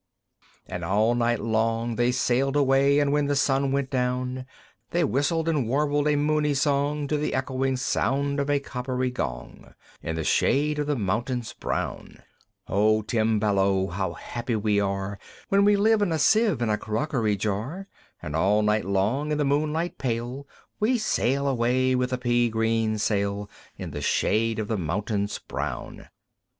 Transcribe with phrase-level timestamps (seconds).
[0.01, 0.45] IV.
[0.73, 4.47] And all night long they sailed away; And when the sun went down,
[4.89, 9.75] They whistled and warbled a moony song To the echoing sound of a coppery gong,
[10.01, 12.17] In the shade of the mountains brown.
[12.67, 13.91] "O Timballo!
[13.91, 15.19] How happy we are,
[15.49, 17.87] When we live in a Sieve and a crockery jar,
[18.23, 20.47] And all night long in the moonlight pale,
[20.79, 26.07] We sail away with a pea green sail, In the shade of the mountains brown!"